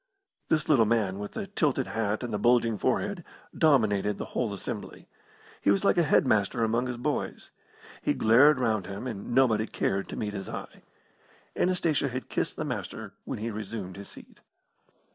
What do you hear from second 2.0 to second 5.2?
and the bulging forehead, dominated the whole assembly.